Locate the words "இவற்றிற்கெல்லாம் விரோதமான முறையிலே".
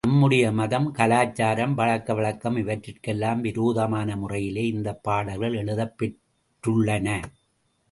2.57-4.67